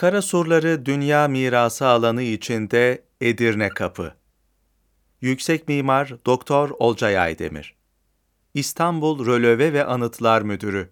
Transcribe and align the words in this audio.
Karasurları 0.00 0.86
Dünya 0.86 1.28
Mirası 1.28 1.86
alanı 1.86 2.22
içinde 2.22 3.04
Edirne 3.20 3.68
Kapı. 3.68 4.14
Yüksek 5.20 5.68
Mimar 5.68 6.14
Doktor 6.26 6.70
Olcay 6.78 7.18
Aydemir. 7.18 7.74
İstanbul 8.54 9.26
Rölöve 9.26 9.72
ve 9.72 9.84
Anıtlar 9.84 10.42
Müdürü. 10.42 10.90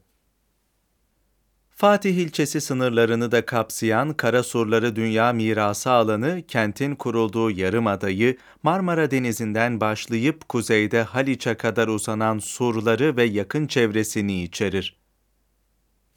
Fatih 1.70 2.16
ilçesi 2.16 2.60
sınırlarını 2.60 3.32
da 3.32 3.46
kapsayan 3.46 4.14
Karasurları 4.14 4.96
Dünya 4.96 5.32
Mirası 5.32 5.90
alanı, 5.90 6.42
kentin 6.48 6.94
kurulduğu 6.94 7.50
yarımadayı 7.50 8.36
Marmara 8.62 9.10
Denizi'nden 9.10 9.80
başlayıp 9.80 10.48
kuzeyde 10.48 11.02
Haliç'e 11.02 11.54
kadar 11.54 11.88
uzanan 11.88 12.38
surları 12.38 13.16
ve 13.16 13.24
yakın 13.24 13.66
çevresini 13.66 14.42
içerir. 14.42 14.97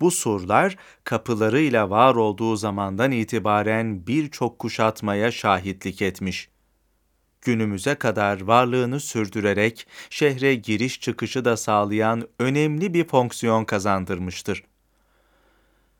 Bu 0.01 0.11
surlar 0.11 0.75
kapılarıyla 1.03 1.89
var 1.89 2.15
olduğu 2.15 2.55
zamandan 2.55 3.11
itibaren 3.11 4.07
birçok 4.07 4.59
kuşatmaya 4.59 5.31
şahitlik 5.31 6.01
etmiş. 6.01 6.49
Günümüze 7.41 7.95
kadar 7.95 8.41
varlığını 8.41 8.99
sürdürerek 8.99 9.87
şehre 10.09 10.55
giriş 10.55 11.01
çıkışı 11.01 11.45
da 11.45 11.57
sağlayan 11.57 12.27
önemli 12.39 12.93
bir 12.93 13.07
fonksiyon 13.07 13.65
kazandırmıştır. 13.65 14.63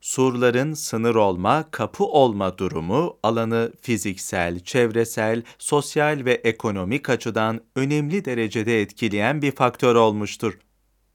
Surların 0.02 0.74
sınır 0.74 1.16
olma, 1.16 1.72
kapı 1.72 2.04
olma 2.04 2.58
durumu 2.58 3.18
alanı 3.24 3.72
fiziksel, 3.82 4.60
çevresel, 4.60 5.44
sosyal 5.60 6.26
ve 6.26 6.34
ekonomik 6.34 7.10
açıdan 7.10 7.62
önemli 7.76 8.26
derecede 8.26 8.82
etkileyen 8.82 9.42
bir 9.42 9.52
faktör 9.52 9.96
olmuştur. 9.96 10.58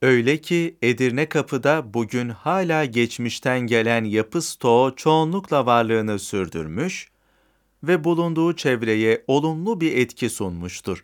Öyle 0.01 0.41
ki 0.41 0.77
Edirne 0.81 1.29
Kapı'da 1.29 1.93
bugün 1.93 2.29
hala 2.29 2.85
geçmişten 2.85 3.59
gelen 3.59 4.03
yapı 4.03 4.41
stoğu 4.41 4.95
çoğunlukla 4.95 5.65
varlığını 5.65 6.19
sürdürmüş 6.19 7.09
ve 7.83 8.03
bulunduğu 8.03 8.55
çevreye 8.55 9.23
olumlu 9.27 9.81
bir 9.81 9.97
etki 9.97 10.29
sunmuştur. 10.29 11.03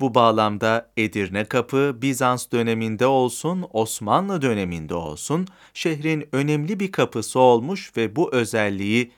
Bu 0.00 0.14
bağlamda 0.14 0.92
Edirne 0.96 1.44
Kapı 1.44 1.98
Bizans 2.02 2.50
döneminde 2.52 3.06
olsun, 3.06 3.66
Osmanlı 3.72 4.42
döneminde 4.42 4.94
olsun 4.94 5.46
şehrin 5.74 6.28
önemli 6.32 6.80
bir 6.80 6.92
kapısı 6.92 7.38
olmuş 7.38 7.92
ve 7.96 8.16
bu 8.16 8.34
özelliği 8.34 9.12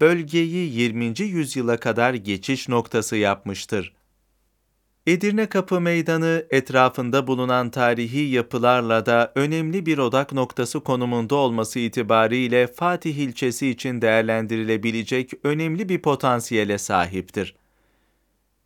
bölgeyi 0.00 0.72
20. 0.72 1.20
yüzyıla 1.20 1.76
kadar 1.76 2.14
geçiş 2.14 2.68
noktası 2.68 3.16
yapmıştır. 3.16 3.92
Edirne 5.06 5.46
Kapı 5.46 5.80
Meydanı 5.80 6.46
etrafında 6.50 7.26
bulunan 7.26 7.70
tarihi 7.70 8.20
yapılarla 8.20 9.06
da 9.06 9.32
önemli 9.34 9.86
bir 9.86 9.98
odak 9.98 10.32
noktası 10.32 10.80
konumunda 10.80 11.34
olması 11.34 11.78
itibariyle 11.78 12.66
Fatih 12.66 13.16
ilçesi 13.16 13.68
için 13.68 14.02
değerlendirilebilecek 14.02 15.30
önemli 15.44 15.88
bir 15.88 16.02
potansiyele 16.02 16.78
sahiptir. 16.78 17.54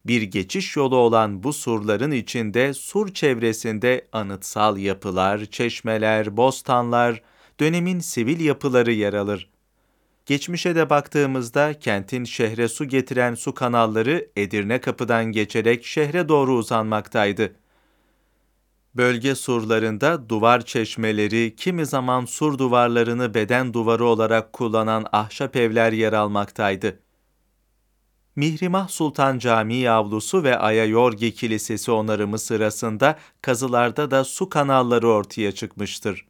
Bir 0.05 0.22
geçiş 0.22 0.77
yolu 0.77 0.97
olan 0.97 1.42
bu 1.42 1.53
surların 1.53 2.11
içinde 2.11 2.75
sur 2.75 3.14
çevresinde 3.14 4.09
anıtsal 4.12 4.78
yapılar, 4.78 5.44
çeşmeler, 5.44 6.36
bostanlar, 6.36 7.22
dönemin 7.61 8.00
sivil 8.00 8.41
yapıları 8.41 8.92
yer 8.92 9.14
alır. 9.14 9.50
Geçmişe 10.28 10.74
de 10.74 10.90
baktığımızda 10.90 11.78
kentin 11.78 12.24
şehre 12.24 12.68
su 12.68 12.84
getiren 12.84 13.34
su 13.34 13.54
kanalları 13.54 14.28
Edirne 14.36 14.80
Kapı'dan 14.80 15.24
geçerek 15.24 15.84
şehre 15.84 16.28
doğru 16.28 16.54
uzanmaktaydı. 16.54 17.54
Bölge 18.94 19.34
surlarında 19.34 20.28
duvar 20.28 20.64
çeşmeleri, 20.64 21.56
kimi 21.56 21.86
zaman 21.86 22.24
sur 22.24 22.58
duvarlarını 22.58 23.34
beden 23.34 23.74
duvarı 23.74 24.04
olarak 24.04 24.52
kullanan 24.52 25.06
ahşap 25.12 25.56
evler 25.56 25.92
yer 25.92 26.12
almaktaydı. 26.12 27.00
Mihrimah 28.36 28.88
Sultan 28.88 29.38
Camii 29.38 29.90
avlusu 29.90 30.42
ve 30.42 30.58
Ayayorgi 30.58 31.34
Kilisesi 31.34 31.90
onarımı 31.90 32.38
sırasında 32.38 33.19
kazılarda 33.42 34.10
da 34.10 34.24
su 34.24 34.48
kanalları 34.48 35.08
ortaya 35.08 35.53
çıkmıştır. 35.53 36.28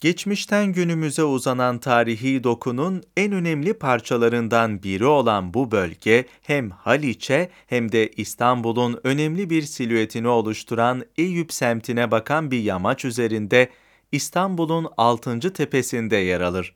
Geçmişten 0.00 0.72
günümüze 0.72 1.24
uzanan 1.24 1.78
tarihi 1.78 2.44
dokunun 2.44 3.02
en 3.16 3.32
önemli 3.32 3.74
parçalarından 3.74 4.82
biri 4.82 5.04
olan 5.04 5.54
bu 5.54 5.70
bölge 5.70 6.26
hem 6.42 6.70
Haliç'e 6.70 7.50
hem 7.66 7.92
de 7.92 8.10
İstanbul'un 8.10 9.00
önemli 9.04 9.50
bir 9.50 9.62
silüetini 9.62 10.28
oluşturan 10.28 11.04
Eyüp 11.16 11.52
semtine 11.52 12.10
bakan 12.10 12.50
bir 12.50 12.58
yamaç 12.58 13.04
üzerinde 13.04 13.70
İstanbul'un 14.12 14.88
6. 14.96 15.52
tepesinde 15.52 16.16
yer 16.16 16.40
alır. 16.40 16.74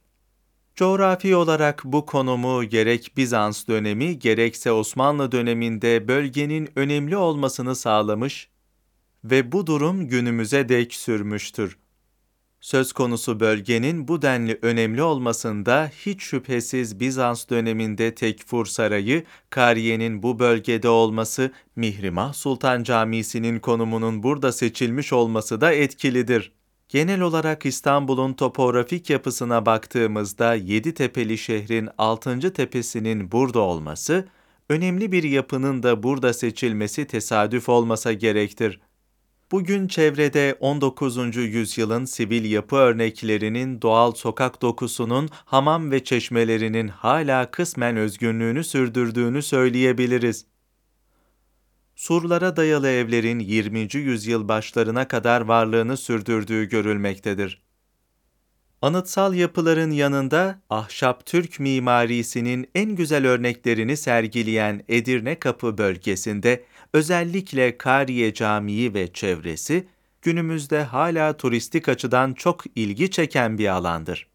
Coğrafi 0.74 1.36
olarak 1.36 1.82
bu 1.84 2.06
konumu 2.06 2.64
gerek 2.64 3.12
Bizans 3.16 3.68
dönemi 3.68 4.18
gerekse 4.18 4.72
Osmanlı 4.72 5.32
döneminde 5.32 6.08
bölgenin 6.08 6.68
önemli 6.76 7.16
olmasını 7.16 7.76
sağlamış 7.76 8.48
ve 9.24 9.52
bu 9.52 9.66
durum 9.66 10.08
günümüze 10.08 10.68
dek 10.68 10.94
sürmüştür. 10.94 11.81
Söz 12.62 12.92
konusu 12.92 13.40
bölgenin 13.40 14.08
bu 14.08 14.22
denli 14.22 14.58
önemli 14.62 15.02
olmasında 15.02 15.90
hiç 16.06 16.22
şüphesiz 16.22 17.00
Bizans 17.00 17.48
döneminde 17.50 18.14
Tekfur 18.14 18.66
Sarayı, 18.66 19.24
Kariye'nin 19.50 20.22
bu 20.22 20.38
bölgede 20.38 20.88
olması, 20.88 21.52
Mihrimah 21.76 22.32
Sultan 22.32 22.82
Camisi'nin 22.82 23.60
konumunun 23.60 24.22
burada 24.22 24.52
seçilmiş 24.52 25.12
olması 25.12 25.60
da 25.60 25.72
etkilidir. 25.72 26.52
Genel 26.88 27.20
olarak 27.20 27.66
İstanbul'un 27.66 28.32
topografik 28.32 29.10
yapısına 29.10 29.66
baktığımızda 29.66 30.54
Yeditepe'li 30.54 31.38
şehrin 31.38 31.88
6. 31.98 32.52
tepesinin 32.52 33.32
burada 33.32 33.60
olması, 33.60 34.28
önemli 34.68 35.12
bir 35.12 35.22
yapının 35.22 35.82
da 35.82 36.02
burada 36.02 36.32
seçilmesi 36.32 37.06
tesadüf 37.06 37.68
olmasa 37.68 38.12
gerektir. 38.12 38.80
Bugün 39.52 39.88
çevrede 39.88 40.56
19. 40.60 41.36
yüzyılın 41.36 42.04
sivil 42.04 42.50
yapı 42.50 42.76
örneklerinin 42.76 43.82
doğal 43.82 44.12
sokak 44.12 44.62
dokusunun 44.62 45.28
hamam 45.32 45.90
ve 45.90 46.04
çeşmelerinin 46.04 46.88
hala 46.88 47.50
kısmen 47.50 47.96
özgünlüğünü 47.96 48.64
sürdürdüğünü 48.64 49.42
söyleyebiliriz. 49.42 50.46
Surlara 51.96 52.56
dayalı 52.56 52.88
evlerin 52.88 53.38
20. 53.38 53.88
yüzyıl 53.94 54.48
başlarına 54.48 55.08
kadar 55.08 55.40
varlığını 55.40 55.96
sürdürdüğü 55.96 56.68
görülmektedir. 56.68 57.62
Anıtsal 58.82 59.34
yapıların 59.34 59.90
yanında 59.90 60.60
ahşap 60.70 61.26
Türk 61.26 61.60
mimarisinin 61.60 62.70
en 62.74 62.96
güzel 62.96 63.26
örneklerini 63.26 63.96
sergileyen 63.96 64.84
Edirne 64.88 65.38
Kapı 65.38 65.78
bölgesinde 65.78 66.64
özellikle 66.92 67.78
Kariye 67.78 68.34
Camii 68.34 68.94
ve 68.94 69.12
çevresi 69.12 69.88
günümüzde 70.22 70.82
hala 70.82 71.36
turistik 71.36 71.88
açıdan 71.88 72.34
çok 72.34 72.64
ilgi 72.76 73.10
çeken 73.10 73.58
bir 73.58 73.68
alandır. 73.68 74.26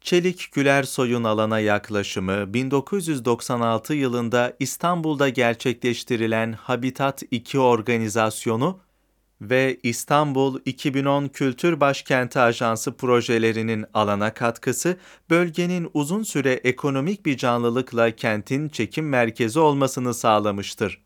Çelik 0.00 0.52
Gülersoy'un 0.52 1.24
alana 1.24 1.60
yaklaşımı 1.60 2.54
1996 2.54 3.94
yılında 3.94 4.56
İstanbul'da 4.60 5.28
gerçekleştirilen 5.28 6.52
Habitat 6.52 7.22
2 7.30 7.58
organizasyonu 7.58 8.80
ve 9.40 9.80
İstanbul 9.82 10.60
2010 10.64 11.28
Kültür 11.28 11.80
Başkenti 11.80 12.40
Ajansı 12.40 12.96
projelerinin 12.96 13.84
alana 13.94 14.34
katkısı, 14.34 14.96
bölgenin 15.30 15.90
uzun 15.94 16.22
süre 16.22 16.52
ekonomik 16.52 17.26
bir 17.26 17.36
canlılıkla 17.36 18.10
kentin 18.10 18.68
çekim 18.68 19.08
merkezi 19.08 19.58
olmasını 19.58 20.14
sağlamıştır. 20.14 21.05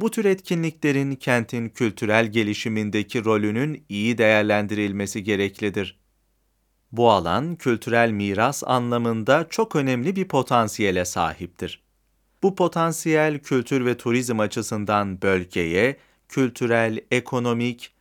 Bu 0.00 0.10
tür 0.10 0.24
etkinliklerin 0.24 1.14
kentin 1.14 1.68
kültürel 1.68 2.26
gelişimindeki 2.26 3.24
rolünün 3.24 3.84
iyi 3.88 4.18
değerlendirilmesi 4.18 5.24
gereklidir. 5.24 5.98
Bu 6.92 7.10
alan 7.10 7.56
kültürel 7.56 8.10
miras 8.10 8.62
anlamında 8.66 9.46
çok 9.50 9.76
önemli 9.76 10.16
bir 10.16 10.28
potansiyele 10.28 11.04
sahiptir. 11.04 11.82
Bu 12.42 12.54
potansiyel 12.54 13.38
kültür 13.38 13.86
ve 13.86 13.96
turizm 13.96 14.40
açısından 14.40 15.22
bölgeye 15.22 15.96
kültürel, 16.28 17.00
ekonomik, 17.10 17.92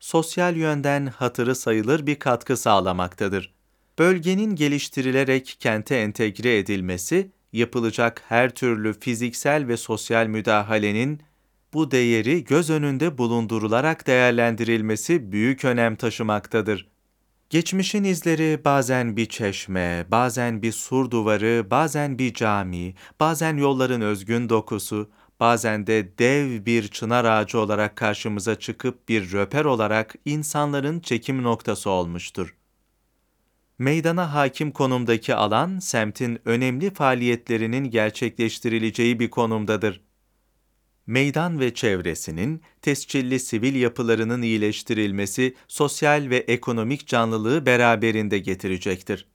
sosyal 0.00 0.56
yönden 0.56 1.06
hatırı 1.06 1.54
sayılır 1.54 2.06
bir 2.06 2.18
katkı 2.18 2.56
sağlamaktadır. 2.56 3.54
Bölgenin 3.98 4.54
geliştirilerek 4.54 5.56
kente 5.60 5.96
entegre 5.96 6.58
edilmesi, 6.58 7.30
yapılacak 7.52 8.22
her 8.28 8.50
türlü 8.50 9.00
fiziksel 9.00 9.68
ve 9.68 9.76
sosyal 9.76 10.26
müdahalenin 10.26 11.22
bu 11.74 11.90
değeri 11.90 12.44
göz 12.44 12.70
önünde 12.70 13.18
bulundurularak 13.18 14.06
değerlendirilmesi 14.06 15.32
büyük 15.32 15.64
önem 15.64 15.96
taşımaktadır. 15.96 16.88
Geçmişin 17.50 18.04
izleri 18.04 18.60
bazen 18.64 19.16
bir 19.16 19.26
çeşme, 19.26 20.06
bazen 20.10 20.62
bir 20.62 20.72
sur 20.72 21.10
duvarı, 21.10 21.66
bazen 21.70 22.18
bir 22.18 22.34
cami, 22.34 22.94
bazen 23.20 23.56
yolların 23.56 24.00
özgün 24.00 24.48
dokusu, 24.48 25.10
bazen 25.40 25.86
de 25.86 26.18
dev 26.18 26.66
bir 26.66 26.88
çınar 26.88 27.24
ağacı 27.24 27.58
olarak 27.58 27.96
karşımıza 27.96 28.54
çıkıp 28.54 29.08
bir 29.08 29.32
röper 29.32 29.64
olarak 29.64 30.14
insanların 30.24 31.00
çekim 31.00 31.42
noktası 31.42 31.90
olmuştur. 31.90 32.56
Meydana 33.78 34.34
hakim 34.34 34.70
konumdaki 34.70 35.34
alan, 35.34 35.78
semtin 35.78 36.38
önemli 36.44 36.94
faaliyetlerinin 36.94 37.90
gerçekleştirileceği 37.90 39.20
bir 39.20 39.30
konumdadır. 39.30 40.00
Meydan 41.10 41.60
ve 41.60 41.74
çevresinin 41.74 42.62
tescilli 42.82 43.40
sivil 43.40 43.74
yapılarının 43.74 44.42
iyileştirilmesi 44.42 45.54
sosyal 45.68 46.30
ve 46.30 46.36
ekonomik 46.36 47.06
canlılığı 47.06 47.66
beraberinde 47.66 48.38
getirecektir. 48.38 49.26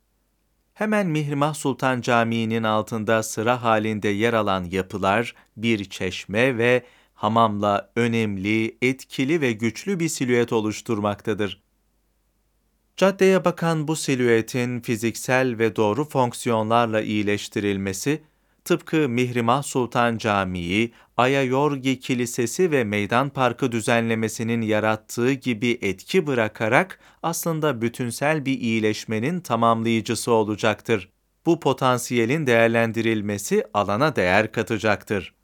Hemen 0.74 1.08
Mihrimah 1.08 1.54
Sultan 1.54 2.02
Camii'nin 2.02 2.64
altında 2.64 3.24
sıra 3.24 3.64
halinde 3.64 4.08
yer 4.08 4.34
alan 4.34 4.64
yapılar, 4.64 5.36
bir 5.58 5.86
çeşme 5.86 6.58
ve 6.58 6.86
hamamla 7.14 7.92
önemli, 7.96 8.78
etkili 8.82 9.42
ve 9.42 9.52
güçlü 9.52 10.00
bir 10.00 10.10
silüet 10.10 10.54
oluşturmaktadır. 10.54 11.64
Caddeye 12.98 13.46
bakan 13.46 13.88
bu 13.88 13.96
silüetin 13.96 14.80
fiziksel 14.80 15.58
ve 15.58 15.76
doğru 15.76 16.06
fonksiyonlarla 16.06 17.02
iyileştirilmesi, 17.02 18.22
tıpkı 18.66 19.10
Mihrimah 19.10 19.64
Sultan 19.64 20.18
Camii, 20.18 20.92
Ayayorgi 21.18 22.00
Kilisesi 22.00 22.72
ve 22.72 22.84
Meydan 22.84 23.30
Parkı 23.30 23.72
düzenlemesinin 23.72 24.62
yarattığı 24.62 25.32
gibi 25.32 25.78
etki 25.82 26.28
bırakarak 26.28 27.00
aslında 27.24 27.82
bütünsel 27.82 28.46
bir 28.46 28.60
iyileşmenin 28.60 29.40
tamamlayıcısı 29.40 30.32
olacaktır. 30.32 31.10
Bu 31.46 31.60
potansiyelin 31.60 32.48
değerlendirilmesi 32.48 33.64
alana 33.74 34.16
değer 34.16 34.52
katacaktır. 34.52 35.35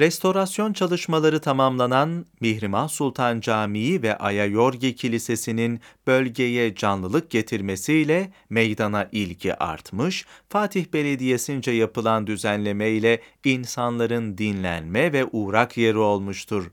Restorasyon 0.00 0.72
çalışmaları 0.72 1.40
tamamlanan 1.40 2.26
Mihrimah 2.40 2.88
Sultan 2.88 3.40
Camii 3.40 4.02
ve 4.02 4.18
Ayayorgi 4.18 4.96
Kilisesi'nin 4.96 5.80
bölgeye 6.06 6.74
canlılık 6.74 7.30
getirmesiyle 7.30 8.32
meydana 8.50 9.08
ilgi 9.12 9.54
artmış, 9.54 10.26
Fatih 10.48 10.86
Belediyesi'nce 10.92 11.70
yapılan 11.70 12.26
düzenleme 12.26 12.90
ile 12.90 13.20
insanların 13.44 14.38
dinlenme 14.38 15.12
ve 15.12 15.24
uğrak 15.32 15.76
yeri 15.76 15.98
olmuştur. 15.98 16.70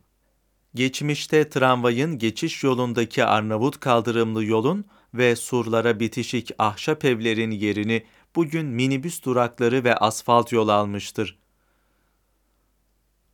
Geçmişte 0.76 1.50
tramvayın 1.50 2.18
geçiş 2.18 2.64
yolundaki 2.64 3.26
Arnavut 3.26 3.80
kaldırımlı 3.80 4.46
yolun 4.46 4.86
ve 5.14 5.36
surlara 5.36 6.00
bitişik 6.00 6.52
ahşap 6.60 7.06
evlerin 7.06 7.52
yerini 7.52 8.04
bugün 8.36 8.66
minibüs 8.66 9.24
durakları 9.24 9.84
ve 9.84 9.96
asfalt 9.96 10.52
yol 10.52 10.68
almıştır. 10.68 11.38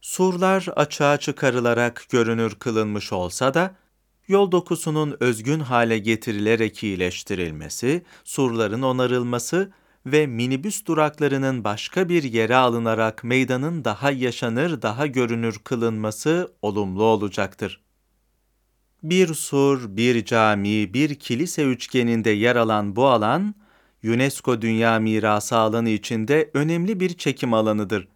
Surlar 0.03 0.65
açığa 0.75 1.17
çıkarılarak 1.17 2.05
görünür 2.09 2.55
kılınmış 2.55 3.13
olsa 3.13 3.53
da, 3.53 3.75
yol 4.27 4.51
dokusunun 4.51 5.17
özgün 5.19 5.59
hale 5.59 5.99
getirilerek 5.99 6.83
iyileştirilmesi, 6.83 8.03
surların 8.23 8.81
onarılması 8.81 9.71
ve 10.05 10.27
minibüs 10.27 10.85
duraklarının 10.85 11.63
başka 11.63 12.09
bir 12.09 12.23
yere 12.23 12.55
alınarak 12.55 13.23
meydanın 13.23 13.85
daha 13.85 14.11
yaşanır, 14.11 14.81
daha 14.81 15.07
görünür 15.07 15.59
kılınması 15.63 16.53
olumlu 16.61 17.03
olacaktır. 17.03 17.81
Bir 19.03 19.33
sur, 19.33 19.97
bir 19.97 20.25
cami, 20.25 20.93
bir 20.93 21.15
kilise 21.15 21.63
üçgeninde 21.63 22.29
yer 22.29 22.55
alan 22.55 22.95
bu 22.95 23.07
alan, 23.07 23.55
UNESCO 24.03 24.61
Dünya 24.61 24.99
Mirası 24.99 25.57
alanı 25.57 25.89
içinde 25.89 26.51
önemli 26.53 26.99
bir 26.99 27.17
çekim 27.17 27.53
alanıdır. 27.53 28.07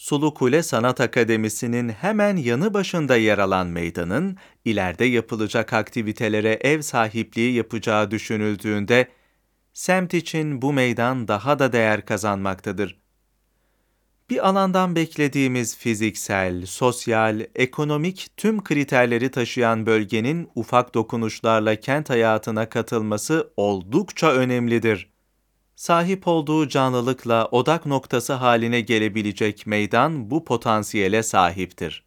Sulu 0.00 0.34
Kule 0.34 0.62
Sanat 0.62 1.00
Akademisi'nin 1.00 1.88
hemen 1.88 2.36
yanı 2.36 2.74
başında 2.74 3.16
yer 3.16 3.38
alan 3.38 3.66
meydanın, 3.66 4.36
ileride 4.64 5.04
yapılacak 5.04 5.72
aktivitelere 5.72 6.52
ev 6.52 6.80
sahipliği 6.82 7.52
yapacağı 7.52 8.10
düşünüldüğünde, 8.10 9.08
semt 9.72 10.14
için 10.14 10.62
bu 10.62 10.72
meydan 10.72 11.28
daha 11.28 11.58
da 11.58 11.72
değer 11.72 12.06
kazanmaktadır. 12.06 13.00
Bir 14.30 14.48
alandan 14.48 14.96
beklediğimiz 14.96 15.76
fiziksel, 15.76 16.66
sosyal, 16.66 17.46
ekonomik 17.54 18.28
tüm 18.36 18.64
kriterleri 18.64 19.30
taşıyan 19.30 19.86
bölgenin 19.86 20.50
ufak 20.54 20.94
dokunuşlarla 20.94 21.76
kent 21.76 22.10
hayatına 22.10 22.68
katılması 22.68 23.52
oldukça 23.56 24.32
önemlidir 24.32 25.09
sahip 25.80 26.28
olduğu 26.28 26.68
canlılıkla 26.68 27.48
odak 27.50 27.86
noktası 27.86 28.32
haline 28.32 28.80
gelebilecek 28.80 29.66
meydan 29.66 30.30
bu 30.30 30.44
potansiyele 30.44 31.22
sahiptir. 31.22 32.04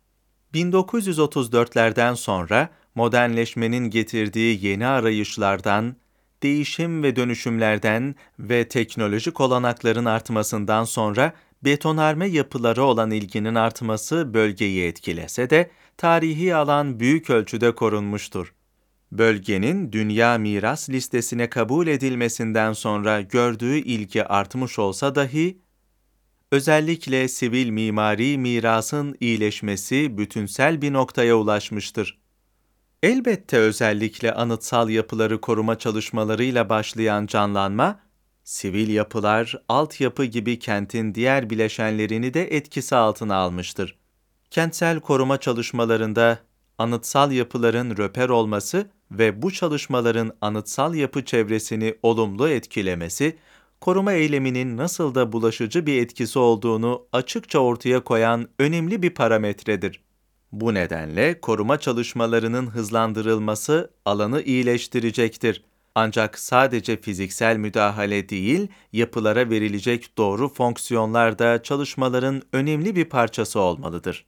1934'lerden 0.54 2.14
sonra 2.14 2.70
modernleşmenin 2.96 3.90
getirdiği 3.90 4.66
yeni 4.66 4.88
arayışlardan, 4.88 5.96
değişim 6.44 7.04
ve 7.04 7.16
dönüşümlerden 7.16 8.16
ve 8.40 8.68
teknolojik 8.68 9.42
olanakların 9.42 10.06
artmasından 10.06 10.84
sonra 10.84 11.34
betonarme 11.64 12.28
yapıları 12.28 12.84
olan 12.84 13.12
ilginin 13.12 13.56
artması 13.56 14.34
bölgeyi 14.34 14.88
etkilese 14.88 15.50
de 15.50 15.72
tarihi 15.98 16.56
alan 16.56 17.00
büyük 17.00 17.30
ölçüde 17.30 17.76
korunmuştur 17.76 18.54
bölgenin 19.18 19.92
dünya 19.92 20.38
miras 20.38 20.90
listesine 20.90 21.50
kabul 21.50 21.88
edilmesinden 21.88 22.74
sonra 22.74 23.22
gördüğü 23.22 23.78
ilgi 23.78 24.26
artmış 24.26 24.80
olsa 24.80 25.16
dahi, 25.16 25.58
özellikle 26.52 27.28
sivil 27.28 27.70
mimari 27.70 28.38
mirasın 28.38 29.18
iyileşmesi 29.20 30.18
bütünsel 30.18 30.82
bir 30.82 30.94
noktaya 30.94 31.36
ulaşmıştır. 31.36 32.20
Elbette 33.04 33.58
özellikle 33.58 34.34
anıtsal 34.34 34.90
yapıları 34.90 35.42
koruma 35.42 35.78
çalışmalarıyla 35.78 36.70
başlayan 36.70 37.26
canlanma, 37.26 38.00
sivil 38.44 38.90
yapılar, 38.90 39.56
altyapı 39.70 40.26
gibi 40.26 40.60
kentin 40.60 41.16
diğer 41.16 41.50
bileşenlerini 41.50 42.34
de 42.34 42.56
etkisi 42.56 42.96
altına 42.96 43.36
almıştır. 43.36 43.98
Kentsel 44.52 45.00
koruma 45.00 45.40
çalışmalarında 45.40 46.40
anıtsal 46.78 47.32
yapıların 47.32 47.98
röper 47.98 48.30
olması 48.30 48.90
ve 49.12 49.42
bu 49.42 49.52
çalışmaların 49.52 50.32
anıtsal 50.42 50.96
yapı 50.96 51.26
çevresini 51.26 51.96
olumlu 52.04 52.50
etkilemesi, 52.50 53.38
koruma 53.82 54.14
eyleminin 54.14 54.78
nasıl 54.78 55.16
da 55.16 55.32
bulaşıcı 55.32 55.86
bir 55.86 56.02
etkisi 56.02 56.40
olduğunu 56.40 57.06
açıkça 57.14 57.60
ortaya 57.60 58.04
koyan 58.04 58.48
önemli 58.60 59.02
bir 59.02 59.10
parametredir. 59.10 60.02
Bu 60.52 60.74
nedenle 60.74 61.42
koruma 61.42 61.80
çalışmalarının 61.80 62.68
hızlandırılması 62.68 63.92
alanı 64.06 64.42
iyileştirecektir. 64.42 65.64
Ancak 65.96 66.40
sadece 66.40 67.02
fiziksel 67.02 67.58
müdahale 67.58 68.30
değil, 68.30 68.68
yapılara 68.94 69.50
verilecek 69.50 70.18
doğru 70.18 70.50
fonksiyonlar 70.50 71.40
da 71.40 71.64
çalışmaların 71.64 72.42
önemli 72.54 72.96
bir 72.96 73.06
parçası 73.06 73.60
olmalıdır. 73.60 74.26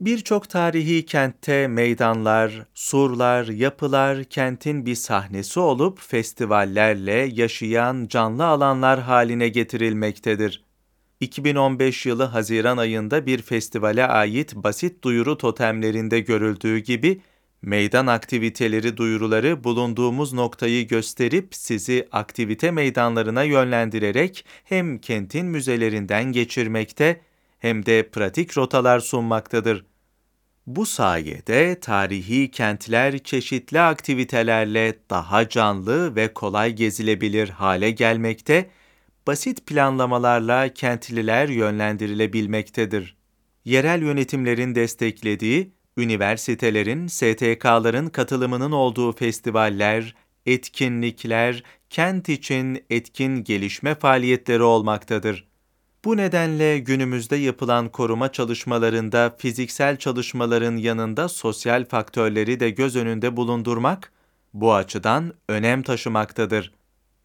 Birçok 0.00 0.48
tarihi 0.48 1.06
kentte 1.06 1.68
meydanlar, 1.68 2.66
surlar, 2.74 3.46
yapılar 3.46 4.24
kentin 4.24 4.86
bir 4.86 4.94
sahnesi 4.94 5.60
olup 5.60 6.00
festivallerle 6.00 7.30
yaşayan 7.32 8.06
canlı 8.08 8.44
alanlar 8.44 9.00
haline 9.00 9.48
getirilmektedir. 9.48 10.64
2015 11.20 12.06
yılı 12.06 12.24
Haziran 12.24 12.76
ayında 12.76 13.26
bir 13.26 13.42
festivale 13.42 14.06
ait 14.06 14.54
basit 14.54 15.04
duyuru 15.04 15.38
totemlerinde 15.38 16.20
görüldüğü 16.20 16.78
gibi 16.78 17.20
meydan 17.62 18.06
aktiviteleri 18.06 18.96
duyuruları 18.96 19.64
bulunduğumuz 19.64 20.32
noktayı 20.32 20.88
gösterip 20.88 21.54
sizi 21.54 22.08
aktivite 22.12 22.70
meydanlarına 22.70 23.42
yönlendirerek 23.42 24.44
hem 24.64 24.98
kentin 24.98 25.46
müzelerinden 25.46 26.32
geçirmekte 26.32 27.20
hem 27.66 27.86
de 27.86 28.08
pratik 28.10 28.58
rotalar 28.58 29.00
sunmaktadır. 29.00 29.84
Bu 30.66 30.86
sayede 30.86 31.80
tarihi 31.80 32.50
kentler 32.50 33.18
çeşitli 33.18 33.80
aktivitelerle 33.80 34.98
daha 35.10 35.48
canlı 35.48 36.16
ve 36.16 36.32
kolay 36.34 36.72
gezilebilir 36.72 37.48
hale 37.48 37.90
gelmekte, 37.90 38.70
basit 39.26 39.66
planlamalarla 39.66 40.74
kentliler 40.74 41.48
yönlendirilebilmektedir. 41.48 43.16
Yerel 43.64 44.02
yönetimlerin 44.02 44.74
desteklediği, 44.74 45.72
üniversitelerin, 45.96 47.06
STK'ların 47.06 48.08
katılımının 48.08 48.72
olduğu 48.72 49.12
festivaller, 49.12 50.14
etkinlikler, 50.46 51.62
kent 51.90 52.28
için 52.28 52.84
etkin 52.90 53.44
gelişme 53.44 53.94
faaliyetleri 53.94 54.62
olmaktadır. 54.62 55.55
Bu 56.06 56.16
nedenle 56.16 56.78
günümüzde 56.78 57.36
yapılan 57.36 57.88
koruma 57.88 58.32
çalışmalarında 58.32 59.36
fiziksel 59.38 59.96
çalışmaların 59.96 60.76
yanında 60.76 61.28
sosyal 61.28 61.84
faktörleri 61.84 62.60
de 62.60 62.70
göz 62.70 62.96
önünde 62.96 63.36
bulundurmak 63.36 64.12
bu 64.54 64.74
açıdan 64.74 65.32
önem 65.48 65.82
taşımaktadır. 65.82 66.72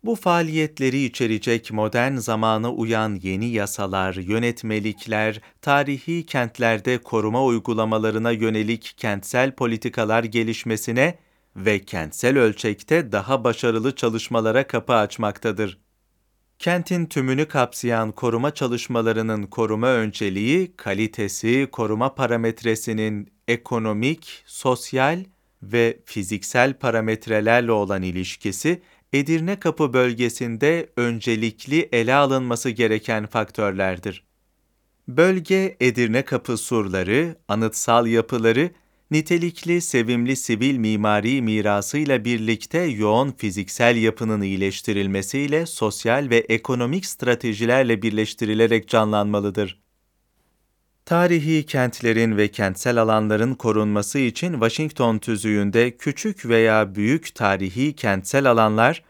Bu 0.03 0.15
faaliyetleri 0.15 1.03
içerecek 1.03 1.71
modern 1.71 2.15
zamana 2.15 2.71
uyan 2.71 3.19
yeni 3.21 3.45
yasalar, 3.45 4.13
yönetmelikler, 4.13 5.41
tarihi 5.61 6.25
kentlerde 6.25 6.97
koruma 6.97 7.45
uygulamalarına 7.45 8.31
yönelik 8.31 8.93
kentsel 8.97 9.51
politikalar 9.51 10.23
gelişmesine 10.23 11.17
ve 11.55 11.79
kentsel 11.79 12.37
ölçekte 12.37 13.11
daha 13.11 13.43
başarılı 13.43 13.95
çalışmalara 13.95 14.67
kapı 14.67 14.93
açmaktadır. 14.93 15.77
Kentin 16.61 17.05
tümünü 17.05 17.45
kapsayan 17.45 18.11
koruma 18.11 18.53
çalışmalarının 18.53 19.43
koruma 19.43 19.87
önceliği, 19.87 20.71
kalitesi, 20.77 21.67
koruma 21.71 22.15
parametresinin 22.15 23.33
ekonomik, 23.47 24.43
sosyal 24.45 25.23
ve 25.63 25.99
fiziksel 26.05 26.73
parametrelerle 26.73 27.71
olan 27.71 28.01
ilişkisi, 28.01 28.81
Edirne 29.13 29.59
Kapı 29.59 29.93
bölgesinde 29.93 30.89
öncelikli 30.97 31.89
ele 31.91 32.15
alınması 32.15 32.69
gereken 32.69 33.25
faktörlerdir. 33.25 34.23
Bölge 35.07 35.77
Edirne 35.79 36.25
Kapı 36.25 36.57
surları, 36.57 37.35
anıtsal 37.47 38.07
yapıları 38.07 38.71
nitelikli, 39.11 39.81
sevimli 39.81 40.35
sivil 40.35 40.77
mimari 40.77 41.41
mirasıyla 41.41 42.25
birlikte 42.25 42.79
yoğun 42.79 43.31
fiziksel 43.31 43.95
yapının 43.95 44.41
iyileştirilmesiyle 44.41 45.65
sosyal 45.65 46.29
ve 46.29 46.37
ekonomik 46.37 47.05
stratejilerle 47.05 48.01
birleştirilerek 48.01 48.87
canlanmalıdır. 48.87 49.81
Tarihi 51.05 51.65
kentlerin 51.65 52.37
ve 52.37 52.47
kentsel 52.47 53.01
alanların 53.01 53.53
korunması 53.53 54.19
için 54.19 54.53
Washington 54.53 55.17
tüzüğünde 55.17 55.97
küçük 55.97 56.45
veya 56.45 56.95
büyük 56.95 57.35
tarihi 57.35 57.95
kentsel 57.95 58.51
alanlar, 58.51 59.03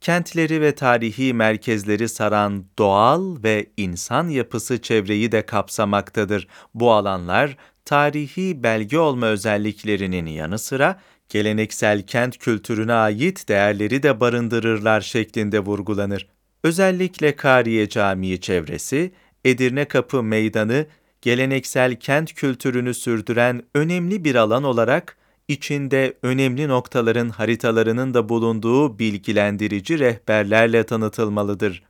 kentleri 0.00 0.60
ve 0.60 0.74
tarihi 0.74 1.34
merkezleri 1.34 2.08
saran 2.08 2.64
doğal 2.78 3.42
ve 3.42 3.66
insan 3.76 4.28
yapısı 4.28 4.82
çevreyi 4.82 5.32
de 5.32 5.46
kapsamaktadır. 5.46 6.48
Bu 6.74 6.92
alanlar 6.92 7.56
tarihi 7.86 8.62
belge 8.62 8.98
olma 8.98 9.26
özelliklerinin 9.26 10.26
yanı 10.26 10.58
sıra 10.58 11.00
geleneksel 11.28 12.02
kent 12.02 12.38
kültürüne 12.38 12.92
ait 12.92 13.48
değerleri 13.48 14.02
de 14.02 14.20
barındırırlar 14.20 15.00
şeklinde 15.00 15.60
vurgulanır. 15.60 16.26
Özellikle 16.64 17.36
Kariye 17.36 17.88
Camii 17.88 18.40
çevresi, 18.40 19.12
Edirne 19.44 19.84
Kapı 19.84 20.22
Meydanı, 20.22 20.86
geleneksel 21.22 21.96
kent 22.00 22.34
kültürünü 22.34 22.94
sürdüren 22.94 23.62
önemli 23.74 24.24
bir 24.24 24.34
alan 24.34 24.64
olarak 24.64 25.16
içinde 25.48 26.14
önemli 26.22 26.68
noktaların 26.68 27.28
haritalarının 27.28 28.14
da 28.14 28.28
bulunduğu 28.28 28.98
bilgilendirici 28.98 29.98
rehberlerle 29.98 30.84
tanıtılmalıdır. 30.84 31.82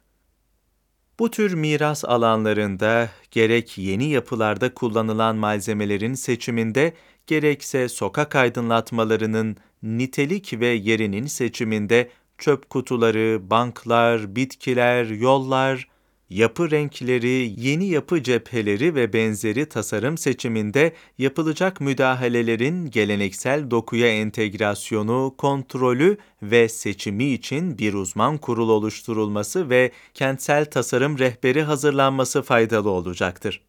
Bu 1.18 1.30
tür 1.30 1.54
miras 1.54 2.04
alanlarında 2.04 3.10
gerek 3.30 3.78
yeni 3.78 4.04
yapılarda 4.10 4.74
kullanılan 4.74 5.36
malzemelerin 5.36 6.14
seçiminde 6.14 6.92
gerekse 7.26 7.88
sokak 7.88 8.36
aydınlatmalarının 8.36 9.56
nitelik 9.82 10.60
ve 10.60 10.66
yerinin 10.66 11.26
seçiminde 11.26 12.10
çöp 12.38 12.70
kutuları, 12.70 13.50
banklar, 13.50 14.36
bitkiler, 14.36 15.04
yollar, 15.04 15.88
yapı 16.30 16.70
renkleri, 16.70 17.54
yeni 17.56 17.86
yapı 17.86 18.22
cepheleri 18.22 18.94
ve 18.94 19.12
benzeri 19.12 19.68
tasarım 19.68 20.18
seçiminde 20.18 20.92
yapılacak 21.18 21.80
müdahalelerin 21.80 22.90
geleneksel 22.90 23.70
dokuya 23.70 24.08
entegrasyonu, 24.08 25.34
kontrolü 25.38 26.18
ve 26.42 26.68
seçimi 26.68 27.24
için 27.24 27.78
bir 27.78 27.94
uzman 27.94 28.38
kurul 28.38 28.68
oluşturulması 28.68 29.70
ve 29.70 29.90
kentsel 30.14 30.70
tasarım 30.70 31.18
rehberi 31.18 31.62
hazırlanması 31.62 32.42
faydalı 32.42 32.90
olacaktır. 32.90 33.62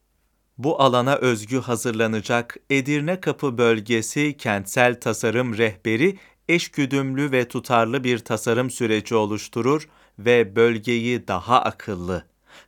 Bu 0.57 0.81
alana 0.81 1.15
özgü 1.15 1.59
hazırlanacak 1.59 2.57
Edirne 2.69 3.19
Kapı 3.21 3.57
Bölgesi 3.57 4.37
Kentsel 4.37 4.99
Tasarım 4.99 5.57
Rehberi 5.57 6.17
eşgüdümlü 6.49 7.31
ve 7.31 7.47
tutarlı 7.47 8.03
bir 8.03 8.19
tasarım 8.19 8.71
süreci 8.71 9.15
oluşturur 9.15 9.87
ve 10.19 10.55
bölgeyi 10.55 11.27
daha 11.27 11.61
akıllı, 11.61 12.25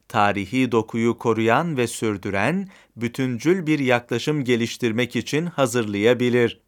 tarihi 0.07 0.71
dokuyu 0.71 1.17
koruyan 1.17 1.77
ve 1.77 1.87
sürdüren 1.87 2.69
bütüncül 2.95 3.67
bir 3.67 3.79
yaklaşım 3.79 4.43
geliştirmek 4.43 5.15
için 5.15 5.45
hazırlayabilir. 5.45 6.61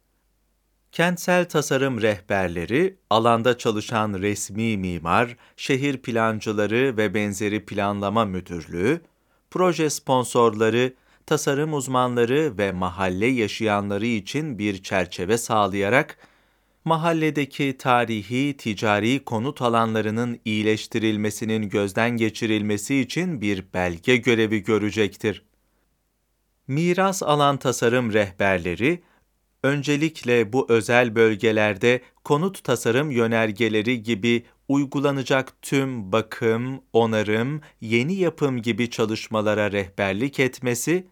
Kentsel 0.92 1.48
tasarım 1.48 2.02
rehberleri, 2.02 2.96
alanda 3.10 3.58
çalışan 3.58 4.14
resmi 4.14 4.76
mimar, 4.76 5.36
şehir 5.56 5.96
plancıları 5.96 6.96
ve 6.96 7.14
benzeri 7.14 7.64
planlama 7.64 8.24
müdürlüğü, 8.24 9.00
proje 9.50 9.90
sponsorları, 9.90 10.94
tasarım 11.26 11.74
uzmanları 11.74 12.58
ve 12.58 12.72
mahalle 12.72 13.26
yaşayanları 13.26 14.06
için 14.06 14.58
bir 14.58 14.82
çerçeve 14.82 15.38
sağlayarak 15.38 16.18
mahalledeki 16.84 17.76
tarihi, 17.78 18.56
ticari 18.56 19.24
konut 19.24 19.62
alanlarının 19.62 20.40
iyileştirilmesinin 20.44 21.68
gözden 21.68 22.10
geçirilmesi 22.10 22.96
için 22.96 23.40
bir 23.40 23.64
belge 23.74 24.16
görevi 24.16 24.62
görecektir. 24.62 25.44
Miras 26.66 27.22
alan 27.22 27.56
tasarım 27.56 28.12
rehberleri, 28.12 29.02
öncelikle 29.62 30.52
bu 30.52 30.66
özel 30.68 31.14
bölgelerde 31.14 32.00
konut 32.24 32.64
tasarım 32.64 33.10
yönergeleri 33.10 34.02
gibi 34.02 34.44
uygulanacak 34.68 35.62
tüm 35.62 36.12
bakım, 36.12 36.82
onarım, 36.92 37.60
yeni 37.80 38.14
yapım 38.14 38.62
gibi 38.62 38.90
çalışmalara 38.90 39.72
rehberlik 39.72 40.40
etmesi 40.40 41.06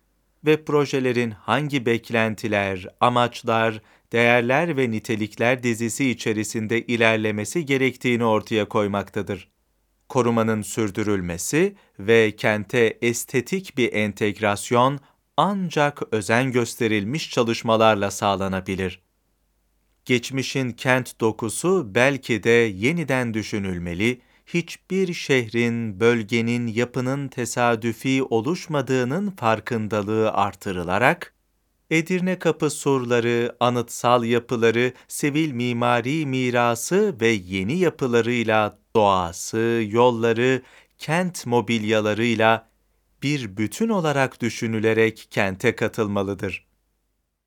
ve 0.44 0.64
projelerin 0.64 1.30
hangi 1.30 1.86
beklentiler, 1.86 2.86
amaçlar, 3.00 3.82
değerler 4.12 4.76
ve 4.76 4.90
nitelikler 4.90 5.62
dizisi 5.62 6.10
içerisinde 6.10 6.86
ilerlemesi 6.86 7.66
gerektiğini 7.66 8.24
ortaya 8.24 8.68
koymaktadır. 8.68 9.50
Korumanın 10.08 10.62
sürdürülmesi 10.62 11.74
ve 11.98 12.36
kente 12.36 12.98
estetik 13.02 13.76
bir 13.76 13.92
entegrasyon 13.92 15.00
ancak 15.36 16.02
özen 16.12 16.52
gösterilmiş 16.52 17.30
çalışmalarla 17.30 18.10
sağlanabilir. 18.10 19.02
Geçmişin 20.04 20.70
kent 20.70 21.20
dokusu 21.20 21.94
belki 21.94 22.42
de 22.42 22.50
yeniden 22.50 23.34
düşünülmeli, 23.34 24.20
hiçbir 24.46 25.14
şehrin, 25.14 26.00
bölgenin, 26.00 26.66
yapının 26.66 27.28
tesadüfi 27.28 28.22
oluşmadığının 28.22 29.30
farkındalığı 29.30 30.32
artırılarak, 30.32 31.34
Edirne 31.90 32.38
Kapı 32.38 32.70
surları, 32.70 33.56
anıtsal 33.60 34.24
yapıları, 34.24 34.92
sivil 35.08 35.52
mimari 35.52 36.26
mirası 36.26 37.16
ve 37.20 37.28
yeni 37.28 37.78
yapılarıyla 37.78 38.78
doğası, 38.96 39.82
yolları, 39.88 40.62
kent 40.98 41.46
mobilyalarıyla 41.46 42.68
bir 43.22 43.56
bütün 43.56 43.88
olarak 43.88 44.40
düşünülerek 44.40 45.26
kente 45.30 45.76
katılmalıdır. 45.76 46.69